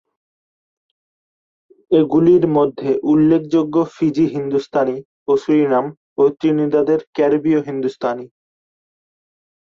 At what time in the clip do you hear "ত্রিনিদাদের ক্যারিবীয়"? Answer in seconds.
6.37-7.59